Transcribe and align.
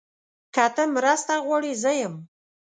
که 0.53 0.65
ته 0.75 0.83
مرسته 0.95 1.33
غواړې، 1.45 1.71
زه 1.81 1.91
یم. 2.01 2.15